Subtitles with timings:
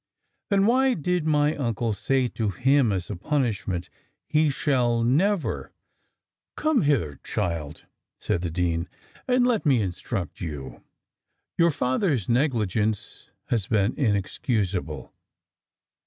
[0.49, 3.87] "Then why did my uncle say to him, as a punishment,
[4.25, 5.73] 'he should never'"
[6.57, 7.85] "Come hither, child,"
[8.19, 8.89] said the dean,
[9.27, 10.81] "and let me instruct you;
[11.55, 15.13] your father's negligence has been inexcusable.